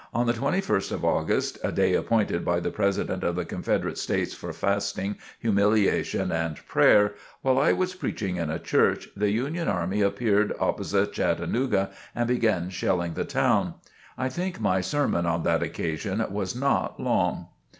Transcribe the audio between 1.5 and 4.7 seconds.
a day appointed by the President of the Confederate States for